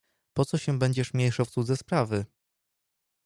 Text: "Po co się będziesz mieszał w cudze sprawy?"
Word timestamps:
"Po 0.33 0.45
co 0.45 0.57
się 0.57 0.79
będziesz 0.79 1.13
mieszał 1.13 1.45
w 1.45 1.51
cudze 1.51 1.77
sprawy?" 1.77 2.25